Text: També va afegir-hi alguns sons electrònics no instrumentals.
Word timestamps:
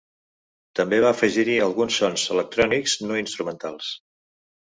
També 0.77 0.97
va 1.03 1.11
afegir-hi 1.15 1.57
alguns 1.65 1.99
sons 2.01 2.25
electrònics 2.37 2.97
no 3.09 3.19
instrumentals. 3.25 3.93